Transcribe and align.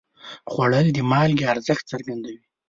خوړل 0.51 0.87
د 0.93 0.99
مالګې 1.11 1.45
ارزښت 1.53 1.83
څرګندوي 1.91 2.39